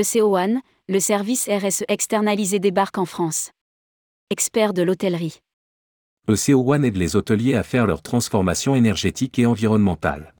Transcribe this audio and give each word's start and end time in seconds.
ECO 0.00 0.34
One, 0.34 0.60
le 0.88 0.98
service 0.98 1.46
RSE 1.46 1.84
externalisé 1.88 2.58
débarque 2.58 2.96
en 2.96 3.04
France. 3.04 3.50
Expert 4.30 4.72
de 4.72 4.80
l'hôtellerie. 4.82 5.40
ECO 6.26 6.72
One 6.72 6.86
aide 6.86 6.96
les 6.96 7.16
hôteliers 7.16 7.54
à 7.54 7.62
faire 7.62 7.86
leur 7.86 8.00
transformation 8.00 8.74
énergétique 8.74 9.38
et 9.38 9.44
environnementale. 9.44 10.32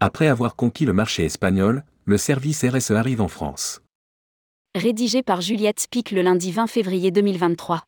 Après 0.00 0.26
avoir 0.26 0.56
conquis 0.56 0.86
le 0.86 0.94
marché 0.94 1.24
espagnol, 1.26 1.84
le 2.06 2.16
service 2.16 2.64
RSE 2.64 2.92
arrive 2.92 3.20
en 3.20 3.28
France. 3.28 3.82
Rédigé 4.74 5.22
par 5.22 5.42
Juliette 5.42 5.80
Spic 5.80 6.10
le 6.10 6.22
lundi 6.22 6.50
20 6.50 6.66
février 6.66 7.10
2023. 7.10 7.82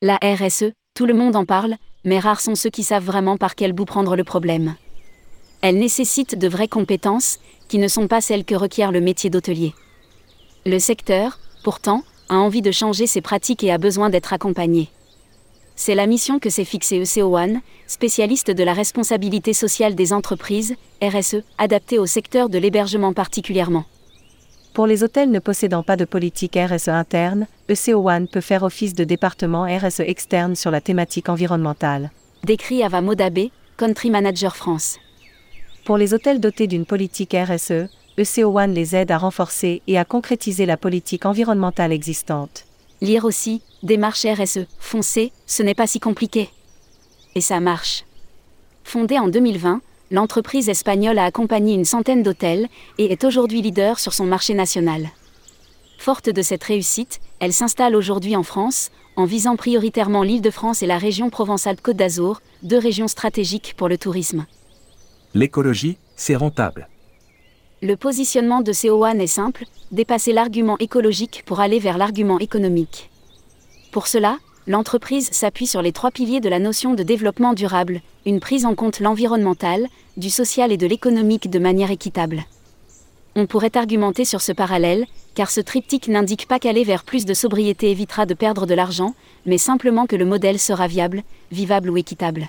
La 0.00 0.18
RSE, 0.22 0.72
tout 0.94 1.04
le 1.04 1.14
monde 1.14 1.36
en 1.36 1.44
parle, 1.44 1.74
mais 2.04 2.18
rares 2.18 2.40
sont 2.40 2.54
ceux 2.54 2.70
qui 2.70 2.82
savent 2.82 3.04
vraiment 3.04 3.36
par 3.36 3.54
quel 3.54 3.74
bout 3.74 3.84
prendre 3.84 4.16
le 4.16 4.24
problème. 4.24 4.76
Elle 5.66 5.78
nécessite 5.78 6.38
de 6.38 6.46
vraies 6.46 6.68
compétences, 6.68 7.38
qui 7.68 7.78
ne 7.78 7.88
sont 7.88 8.06
pas 8.06 8.20
celles 8.20 8.44
que 8.44 8.54
requiert 8.54 8.92
le 8.92 9.00
métier 9.00 9.30
d'hôtelier. 9.30 9.72
Le 10.66 10.78
secteur, 10.78 11.38
pourtant, 11.62 12.02
a 12.28 12.34
envie 12.34 12.60
de 12.60 12.70
changer 12.70 13.06
ses 13.06 13.22
pratiques 13.22 13.64
et 13.64 13.72
a 13.72 13.78
besoin 13.78 14.10
d'être 14.10 14.34
accompagné. 14.34 14.90
C'est 15.74 15.94
la 15.94 16.06
mission 16.06 16.38
que 16.38 16.50
s'est 16.50 16.66
fixée 16.66 17.00
ECO 17.00 17.38
One, 17.38 17.62
spécialiste 17.86 18.50
de 18.50 18.62
la 18.62 18.74
responsabilité 18.74 19.54
sociale 19.54 19.94
des 19.94 20.12
entreprises, 20.12 20.74
RSE, 21.02 21.36
adaptée 21.56 21.98
au 21.98 22.04
secteur 22.04 22.50
de 22.50 22.58
l'hébergement 22.58 23.14
particulièrement. 23.14 23.86
Pour 24.74 24.86
les 24.86 25.02
hôtels 25.02 25.30
ne 25.30 25.38
possédant 25.38 25.82
pas 25.82 25.96
de 25.96 26.04
politique 26.04 26.58
RSE 26.58 26.88
interne, 26.88 27.46
ECO 27.70 28.06
One 28.10 28.28
peut 28.28 28.42
faire 28.42 28.64
office 28.64 28.92
de 28.92 29.04
département 29.04 29.64
RSE 29.64 30.00
externe 30.00 30.56
sur 30.56 30.70
la 30.70 30.82
thématique 30.82 31.30
environnementale. 31.30 32.10
Décrit 32.44 32.82
Ava 32.82 33.00
Modabé, 33.00 33.50
Country 33.78 34.10
Manager 34.10 34.56
France. 34.56 34.98
Pour 35.84 35.98
les 35.98 36.14
hôtels 36.14 36.40
dotés 36.40 36.66
d'une 36.66 36.86
politique 36.86 37.36
RSE, 37.38 37.88
ECO 38.16 38.58
One 38.58 38.72
les 38.72 38.96
aide 38.96 39.10
à 39.10 39.18
renforcer 39.18 39.82
et 39.86 39.98
à 39.98 40.06
concrétiser 40.06 40.64
la 40.64 40.78
politique 40.78 41.26
environnementale 41.26 41.92
existante. 41.92 42.64
Lire 43.02 43.26
aussi, 43.26 43.60
démarche 43.82 44.24
RSE, 44.24 44.60
foncez, 44.78 45.30
ce 45.46 45.62
n'est 45.62 45.74
pas 45.74 45.86
si 45.86 46.00
compliqué. 46.00 46.48
Et 47.34 47.42
ça 47.42 47.60
marche. 47.60 48.04
Fondée 48.82 49.18
en 49.18 49.28
2020, 49.28 49.82
l'entreprise 50.10 50.70
espagnole 50.70 51.18
a 51.18 51.26
accompagné 51.26 51.74
une 51.74 51.84
centaine 51.84 52.22
d'hôtels 52.22 52.68
et 52.96 53.12
est 53.12 53.24
aujourd'hui 53.24 53.60
leader 53.60 53.98
sur 53.98 54.14
son 54.14 54.24
marché 54.24 54.54
national. 54.54 55.10
Forte 55.98 56.30
de 56.30 56.40
cette 56.40 56.64
réussite, 56.64 57.20
elle 57.40 57.52
s'installe 57.52 57.94
aujourd'hui 57.94 58.36
en 58.36 58.42
France, 58.42 58.90
en 59.16 59.26
visant 59.26 59.56
prioritairement 59.56 60.22
l'Île-de-France 60.22 60.82
et 60.82 60.86
la 60.86 60.96
région 60.96 61.28
Provence-Alpes-Côte 61.28 61.96
d'Azur, 61.96 62.40
deux 62.62 62.78
régions 62.78 63.08
stratégiques 63.08 63.74
pour 63.76 63.90
le 63.90 63.98
tourisme. 63.98 64.46
L'écologie, 65.36 65.98
c'est 66.14 66.36
rentable. 66.36 66.88
Le 67.82 67.96
positionnement 67.96 68.60
de 68.60 68.72
CO1 68.72 69.18
est 69.18 69.26
simple, 69.26 69.64
dépasser 69.90 70.32
l'argument 70.32 70.78
écologique 70.78 71.42
pour 71.44 71.58
aller 71.58 71.80
vers 71.80 71.98
l'argument 71.98 72.38
économique. 72.38 73.10
Pour 73.90 74.06
cela, 74.06 74.38
l'entreprise 74.68 75.30
s'appuie 75.32 75.66
sur 75.66 75.82
les 75.82 75.90
trois 75.90 76.12
piliers 76.12 76.40
de 76.40 76.48
la 76.48 76.60
notion 76.60 76.94
de 76.94 77.02
développement 77.02 77.52
durable, 77.52 78.00
une 78.26 78.38
prise 78.38 78.64
en 78.64 78.76
compte 78.76 79.00
l'environnemental, 79.00 79.88
du 80.16 80.30
social 80.30 80.70
et 80.70 80.76
de 80.76 80.86
l'économique 80.86 81.50
de 81.50 81.58
manière 81.58 81.90
équitable. 81.90 82.44
On 83.34 83.46
pourrait 83.46 83.76
argumenter 83.76 84.24
sur 84.24 84.40
ce 84.40 84.52
parallèle, 84.52 85.04
car 85.34 85.50
ce 85.50 85.60
triptyque 85.60 86.06
n'indique 86.06 86.46
pas 86.46 86.60
qu'aller 86.60 86.84
vers 86.84 87.02
plus 87.02 87.24
de 87.24 87.34
sobriété 87.34 87.90
évitera 87.90 88.24
de 88.24 88.34
perdre 88.34 88.66
de 88.66 88.74
l'argent, 88.74 89.16
mais 89.46 89.58
simplement 89.58 90.06
que 90.06 90.14
le 90.14 90.26
modèle 90.26 90.60
sera 90.60 90.86
viable, 90.86 91.24
vivable 91.50 91.90
ou 91.90 91.96
équitable. 91.96 92.48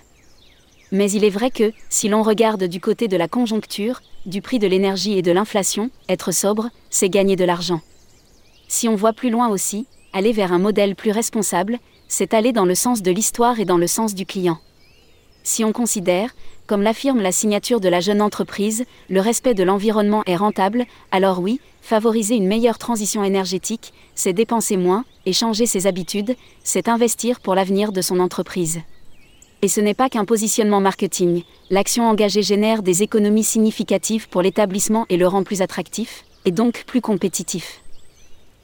Mais 0.92 1.12
il 1.12 1.24
est 1.24 1.30
vrai 1.30 1.52
que, 1.52 1.74
si 1.90 2.08
l'on 2.08 2.22
regarde 2.24 2.66
du 2.66 2.80
côté 2.80 3.08
de 3.08 3.18
la 3.18 3.28
conjoncture, 3.28 4.02
du 4.26 4.42
prix 4.42 4.60
de 4.60 4.68
l'énergie 4.68 5.18
et 5.18 5.22
de 5.22 5.32
l'inflation, 5.32 5.90
être 6.10 6.32
sobre, 6.32 6.70
c'est 6.90 7.10
gagner 7.10 7.36
de 7.36 7.46
l'argent. 7.46 7.82
Si 8.68 8.88
on 8.88 8.96
voit 8.96 9.14
plus 9.14 9.30
loin 9.30 9.50
aussi, 9.50 9.88
aller 10.14 10.32
vers 10.32 10.54
un 10.54 10.60
modèle 10.60 10.96
plus 10.96 11.12
responsable, 11.12 11.80
c'est 12.08 12.34
aller 12.34 12.54
dans 12.54 12.66
le 12.66 12.76
sens 12.76 13.02
de 13.02 13.12
l'histoire 13.12 13.60
et 13.60 13.66
dans 13.66 13.78
le 13.78 13.88
sens 13.88 14.16
du 14.16 14.26
client. 14.26 14.60
Si 15.44 15.64
on 15.64 15.72
considère, 15.72 16.36
comme 16.66 16.82
l'affirme 16.82 17.22
la 17.22 17.32
signature 17.32 17.80
de 17.80 17.90
la 17.90 18.00
jeune 18.00 18.22
entreprise, 18.22 18.86
le 19.10 19.22
respect 19.22 19.54
de 19.54 19.64
l'environnement 19.64 20.24
est 20.26 20.36
rentable, 20.36 20.86
alors 21.12 21.40
oui, 21.40 21.60
favoriser 21.82 22.36
une 22.36 22.48
meilleure 22.48 22.80
transition 22.80 23.24
énergétique, 23.24 23.94
c'est 24.16 24.34
dépenser 24.34 24.78
moins, 24.78 25.06
et 25.28 25.34
changer 25.34 25.68
ses 25.68 25.86
habitudes, 25.86 26.36
c'est 26.64 26.90
investir 26.90 27.40
pour 27.40 27.54
l'avenir 27.54 27.92
de 27.92 28.02
son 28.02 28.20
entreprise. 28.20 28.82
Et 29.62 29.68
ce 29.68 29.82
n'est 29.82 29.94
pas 29.94 30.10
qu'un 30.10 30.26
positionnement 30.26 30.82
marketing, 30.82 31.44
l'action 31.70 32.08
engagée 32.08 32.44
génère 32.44 32.84
des 32.84 33.04
économies 33.04 33.44
significatives 33.44 34.30
pour 34.30 34.42
l'établissement 34.42 35.06
et 35.10 35.18
le 35.18 35.28
rend 35.28 35.44
plus 35.44 35.62
attractif, 35.62 36.24
et 36.46 36.52
donc 36.52 36.84
plus 36.86 37.02
compétitif. 37.02 37.82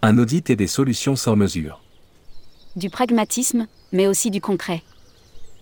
Un 0.01 0.18
audit 0.18 0.50
et 0.50 0.56
des 0.56 0.68
solutions 0.68 1.16
sans 1.16 1.35
mesure 1.35 1.81
du 2.75 2.90
pragmatisme, 2.90 3.68
mais 3.91 4.07
aussi 4.07 4.31
du 4.31 4.40
concret. 4.40 4.81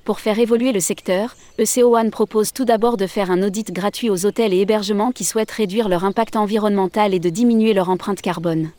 Pour 0.06 0.19
faire 0.19 0.39
évoluer 0.39 0.72
le 0.72 0.79
secteur, 0.79 1.35
ECO 1.59 1.95
One 1.95 2.12
propose 2.12 2.53
tout 2.53 2.66
d'abord 2.66 2.97
de 2.97 3.07
faire 3.07 3.31
un 3.31 3.44
audit 3.44 3.72
gratuit 3.72 4.09
aux 4.09 4.25
hôtels 4.25 4.53
et 4.53 4.59
hébergements 4.59 5.12
qui 5.12 5.23
souhaitent 5.23 5.51
réduire 5.51 5.89
leur 5.89 6.03
impact 6.03 6.35
environnemental 6.35 7.13
et 7.13 7.19
de 7.19 7.29
diminuer 7.29 7.73
leur 7.73 7.89
empreinte 7.89 8.22
carbone. 8.22 8.72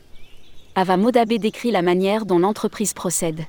Ava 0.74 0.96
Modabé 0.96 1.38
décrit 1.38 1.70
la 1.70 1.82
manière 1.82 2.24
dont 2.24 2.38
l'entreprise 2.38 2.92
procède. 2.92 3.42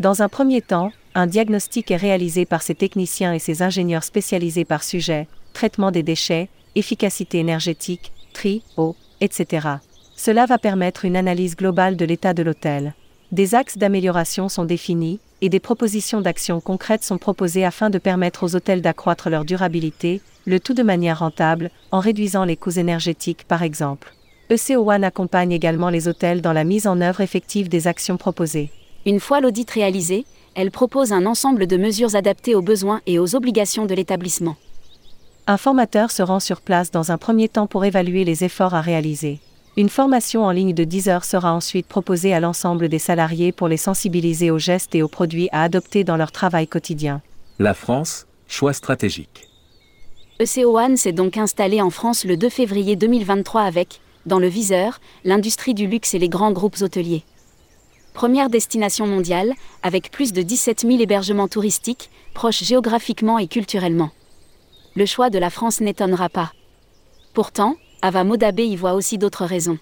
Dans 0.00 0.22
un 0.22 0.28
premier 0.28 0.62
temps, 0.62 0.90
un 1.14 1.26
diagnostic 1.26 1.90
est 1.90 1.96
réalisé 1.96 2.46
par 2.46 2.62
ses 2.62 2.74
techniciens 2.74 3.34
et 3.34 3.38
ses 3.38 3.62
ingénieurs 3.62 4.04
spécialisés 4.04 4.64
par 4.64 4.82
sujet, 4.82 5.26
traitement 5.52 5.90
des 5.90 6.02
déchets, 6.02 6.48
efficacité 6.74 7.38
énergétique, 7.38 8.12
tri, 8.32 8.62
eau, 8.76 8.96
etc. 9.20 9.68
Cela 10.16 10.46
va 10.46 10.58
permettre 10.58 11.04
une 11.04 11.16
analyse 11.16 11.56
globale 11.56 11.96
de 11.96 12.04
l'état 12.04 12.34
de 12.34 12.42
l'hôtel. 12.42 12.94
Des 13.30 13.54
axes 13.54 13.78
d'amélioration 13.78 14.48
sont 14.48 14.64
définis, 14.64 15.20
et 15.40 15.48
des 15.48 15.60
propositions 15.60 16.20
d'action 16.20 16.60
concrètes 16.60 17.04
sont 17.04 17.18
proposées 17.18 17.64
afin 17.64 17.90
de 17.90 17.98
permettre 17.98 18.44
aux 18.44 18.54
hôtels 18.54 18.82
d'accroître 18.82 19.28
leur 19.28 19.44
durabilité, 19.44 20.20
le 20.44 20.60
tout 20.60 20.74
de 20.74 20.82
manière 20.82 21.18
rentable, 21.18 21.70
en 21.90 22.00
réduisant 22.00 22.44
les 22.44 22.56
coûts 22.56 22.78
énergétiques 22.78 23.44
par 23.48 23.62
exemple. 23.62 24.14
ECO 24.50 24.90
One 24.90 25.04
accompagne 25.04 25.52
également 25.52 25.88
les 25.88 26.08
hôtels 26.08 26.42
dans 26.42 26.52
la 26.52 26.64
mise 26.64 26.86
en 26.86 27.00
œuvre 27.00 27.22
effective 27.22 27.68
des 27.68 27.86
actions 27.86 28.16
proposées. 28.16 28.70
Une 29.04 29.18
fois 29.18 29.40
l'audit 29.40 29.68
réalisé, 29.70 30.26
elle 30.54 30.70
propose 30.70 31.12
un 31.12 31.26
ensemble 31.26 31.66
de 31.66 31.76
mesures 31.76 32.14
adaptées 32.14 32.54
aux 32.54 32.62
besoins 32.62 33.00
et 33.06 33.18
aux 33.18 33.34
obligations 33.34 33.86
de 33.86 33.94
l'établissement. 33.94 34.56
Un 35.46 35.56
formateur 35.56 36.10
se 36.10 36.22
rend 36.22 36.40
sur 36.40 36.60
place 36.60 36.90
dans 36.90 37.10
un 37.10 37.18
premier 37.18 37.48
temps 37.48 37.66
pour 37.66 37.84
évaluer 37.84 38.24
les 38.24 38.44
efforts 38.44 38.74
à 38.74 38.80
réaliser. 38.80 39.40
Une 39.76 39.88
formation 39.88 40.44
en 40.44 40.50
ligne 40.50 40.74
de 40.74 40.84
10 40.84 41.08
heures 41.08 41.24
sera 41.24 41.54
ensuite 41.54 41.86
proposée 41.86 42.34
à 42.34 42.40
l'ensemble 42.40 42.88
des 42.88 42.98
salariés 42.98 43.52
pour 43.52 43.68
les 43.68 43.78
sensibiliser 43.78 44.50
aux 44.50 44.58
gestes 44.58 44.94
et 44.94 45.02
aux 45.02 45.08
produits 45.08 45.48
à 45.50 45.62
adopter 45.62 46.04
dans 46.04 46.18
leur 46.18 46.30
travail 46.30 46.68
quotidien. 46.68 47.22
La 47.58 47.72
France, 47.72 48.26
choix 48.46 48.74
stratégique. 48.74 49.48
ECO 50.40 50.78
One 50.78 50.96
s'est 50.96 51.12
donc 51.12 51.38
installé 51.38 51.80
en 51.80 51.90
France 51.90 52.24
le 52.24 52.36
2 52.36 52.48
février 52.50 52.96
2023 52.96 53.62
avec, 53.62 54.00
dans 54.26 54.38
le 54.38 54.48
viseur, 54.48 55.00
l'industrie 55.24 55.74
du 55.74 55.86
luxe 55.86 56.14
et 56.14 56.18
les 56.18 56.28
grands 56.28 56.52
groupes 56.52 56.80
hôteliers. 56.82 57.24
Première 58.14 58.50
destination 58.50 59.06
mondiale, 59.06 59.54
avec 59.82 60.10
plus 60.10 60.32
de 60.32 60.42
17 60.42 60.80
000 60.82 61.00
hébergements 61.00 61.48
touristiques, 61.48 62.10
proches 62.34 62.62
géographiquement 62.62 63.38
et 63.38 63.48
culturellement. 63.48 64.10
Le 64.94 65.06
choix 65.06 65.30
de 65.30 65.38
la 65.38 65.48
France 65.48 65.80
n'étonnera 65.80 66.28
pas. 66.28 66.52
Pourtant, 67.32 67.76
Ava 68.02 68.24
Modabé 68.24 68.66
y 68.66 68.76
voit 68.76 68.92
aussi 68.92 69.16
d'autres 69.16 69.46
raisons. 69.46 69.78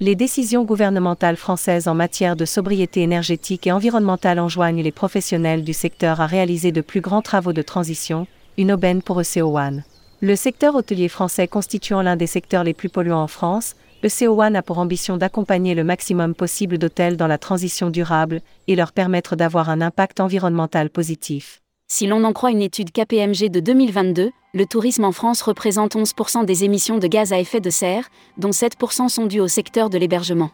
Les 0.00 0.14
décisions 0.14 0.64
gouvernementales 0.64 1.36
françaises 1.36 1.88
en 1.88 1.94
matière 1.94 2.36
de 2.36 2.44
sobriété 2.44 3.02
énergétique 3.02 3.66
et 3.66 3.72
environnementale 3.72 4.38
enjoignent 4.38 4.82
les 4.82 4.92
professionnels 4.92 5.64
du 5.64 5.72
secteur 5.72 6.20
à 6.20 6.26
réaliser 6.26 6.72
de 6.72 6.80
plus 6.80 7.00
grands 7.00 7.22
travaux 7.22 7.52
de 7.52 7.62
transition, 7.62 8.26
une 8.58 8.72
aubaine 8.72 9.02
pour 9.02 9.20
ECO 9.20 9.58
One. 9.58 9.84
Le 10.20 10.36
secteur 10.36 10.74
hôtelier 10.74 11.08
français 11.08 11.48
constituant 11.48 12.02
l'un 12.02 12.16
des 12.16 12.26
secteurs 12.26 12.64
les 12.64 12.74
plus 12.74 12.90
polluants 12.90 13.22
en 13.22 13.26
France, 13.26 13.74
ECO 14.02 14.40
One 14.40 14.56
a 14.56 14.62
pour 14.62 14.78
ambition 14.78 15.18
d'accompagner 15.18 15.74
le 15.74 15.84
maximum 15.84 16.34
possible 16.34 16.78
d'hôtels 16.78 17.18
dans 17.18 17.26
la 17.26 17.36
transition 17.36 17.90
durable 17.90 18.40
et 18.66 18.74
leur 18.74 18.92
permettre 18.92 19.36
d'avoir 19.36 19.68
un 19.68 19.82
impact 19.82 20.20
environnemental 20.20 20.88
positif. 20.88 21.60
Si 21.86 22.06
l'on 22.06 22.24
en 22.24 22.32
croit 22.32 22.50
une 22.50 22.62
étude 22.62 22.92
KPMG 22.92 23.50
de 23.50 23.60
2022, 23.60 24.30
le 24.54 24.66
tourisme 24.66 25.04
en 25.04 25.12
France 25.12 25.42
représente 25.42 25.96
11% 25.96 26.46
des 26.46 26.64
émissions 26.64 26.96
de 26.96 27.06
gaz 27.06 27.34
à 27.34 27.38
effet 27.38 27.60
de 27.60 27.68
serre, 27.68 28.08
dont 28.38 28.50
7% 28.50 29.08
sont 29.08 29.26
dues 29.26 29.40
au 29.40 29.48
secteur 29.48 29.90
de 29.90 29.98
l'hébergement. 29.98 30.50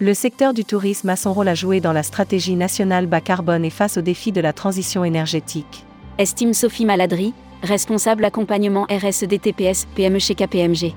Le 0.00 0.12
secteur 0.12 0.52
du 0.52 0.64
tourisme 0.64 1.10
a 1.10 1.16
son 1.16 1.32
rôle 1.32 1.48
à 1.48 1.54
jouer 1.54 1.80
dans 1.80 1.92
la 1.92 2.02
stratégie 2.02 2.56
nationale 2.56 3.06
bas 3.06 3.20
carbone 3.20 3.64
et 3.64 3.70
face 3.70 3.98
aux 3.98 4.02
défis 4.02 4.32
de 4.32 4.40
la 4.40 4.52
transition 4.52 5.04
énergétique. 5.04 5.84
Estime 6.18 6.54
Sophie 6.54 6.84
Maladry, 6.84 7.34
responsable 7.62 8.24
accompagnement 8.24 8.86
RSEDTPS 8.90 9.86
PME 9.94 10.18
chez 10.18 10.34
KPMG. 10.34 10.94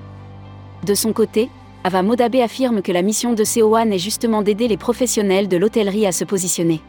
De 0.84 0.96
son 0.96 1.14
côté, 1.14 1.50
Ava 1.84 2.02
Modabé 2.02 2.42
affirme 2.42 2.82
que 2.82 2.92
la 2.92 3.02
mission 3.02 3.34
de 3.34 3.44
CO1 3.44 3.92
est 3.92 4.00
justement 4.00 4.42
d'aider 4.42 4.68
les 4.68 4.78
professionnels 4.78 5.48
de 5.48 5.58
l'hôtellerie 5.58 6.06
à 6.06 6.12
se 6.12 6.24
positionner. 6.24 6.82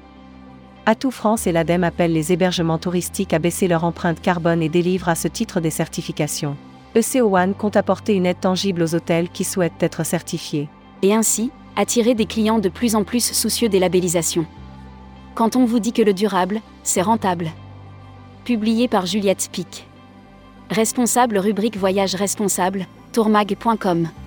Atout 0.85 1.11
France 1.11 1.47
et 1.47 1.53
l'ADEME 1.53 1.85
appellent 1.85 2.13
les 2.13 2.33
hébergements 2.33 2.79
touristiques 2.79 3.33
à 3.33 3.39
baisser 3.39 3.69
leur 3.69 3.85
empreinte 3.85 4.21
carbone 4.21 4.63
et 4.63 4.69
délivrent 4.69 5.09
à 5.09 5.15
ce 5.15 5.29
titre 5.29 5.61
des 5.61 5.71
certifications. 5.71 6.57
ECO 6.97 7.37
One 7.37 7.55
compte 7.55 7.77
apporter 7.77 8.15
une 8.15 8.27
aide 8.27 8.41
tangible 8.41 8.83
aux 8.83 8.95
hôtels 8.95 9.29
qui 9.29 9.45
souhaitent 9.45 9.83
être 9.83 10.05
certifiés. 10.05 10.69
Et 11.03 11.15
ainsi, 11.15 11.51
attirer 11.77 12.15
des 12.15 12.27
clients 12.27 12.59
de 12.59 12.69
plus 12.69 12.97
en 12.97 13.05
plus 13.05 13.33
soucieux 13.33 13.69
des 13.69 13.79
labellisations. 13.79 14.47
Quand 15.35 15.57
on 15.57 15.65
vous 15.65 15.79
dit 15.79 15.93
que 15.93 16.03
le 16.03 16.13
durable, 16.13 16.61
c'est 16.83 17.01
rentable. 17.01 17.51
Publié 18.45 18.89
par 18.89 19.07
Juliette 19.07 19.41
Spic. 19.41 19.87
Responsable 20.69 21.39
rubrique 21.39 21.77
Voyage 21.77 22.15
responsable, 22.15 22.87
tourmag.com. 23.13 24.22